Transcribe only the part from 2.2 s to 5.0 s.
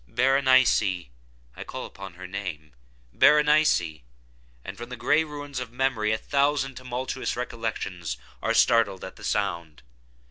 name—Berenice!—and from the